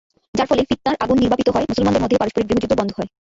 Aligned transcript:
যার 0.33 0.47
ফলে 0.49 0.61
ফিতনার 0.69 0.95
আগুন 1.03 1.17
নির্বাপিত 1.19 1.47
হয়, 1.49 1.67
মুসলমানদের 1.69 2.03
মধ্যে 2.03 2.19
পারস্পরিক 2.19 2.47
গৃহযুদ্ধ 2.49 2.73
বন্ধ 2.77 2.91
হয়। 2.97 3.09